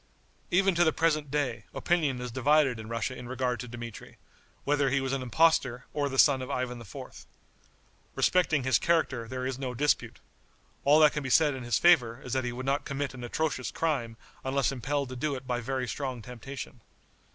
Even 0.49 0.73
to 0.73 0.83
the 0.83 0.91
present 0.91 1.29
day 1.29 1.65
opinion 1.75 2.19
is 2.21 2.31
divided 2.31 2.79
in 2.79 2.89
Russia 2.89 3.15
in 3.15 3.27
regard 3.29 3.59
to 3.59 3.67
Dmitri, 3.67 4.17
whether 4.63 4.89
he 4.89 4.99
was 4.99 5.13
an 5.13 5.21
impostor 5.21 5.85
or 5.93 6.09
the 6.09 6.17
son 6.17 6.41
of 6.41 6.49
Ivan 6.49 6.81
IV. 6.81 7.27
Respecting 8.15 8.63
his 8.63 8.79
character 8.79 9.27
there 9.27 9.45
is 9.45 9.59
no 9.59 9.75
dispute. 9.75 10.17
All 10.85 10.99
that 11.01 11.13
can 11.13 11.21
be 11.21 11.29
said 11.29 11.53
in 11.53 11.61
his 11.61 11.77
favor 11.77 12.19
is 12.23 12.33
that 12.33 12.45
he 12.45 12.51
would 12.51 12.65
not 12.65 12.83
commit 12.83 13.13
an 13.13 13.23
atrocious 13.23 13.69
crime 13.69 14.17
unless 14.43 14.71
impelled 14.71 15.21
to 15.21 15.35
it 15.35 15.45
by 15.45 15.61
very 15.61 15.87
strong 15.87 16.23
temptation. 16.23 16.81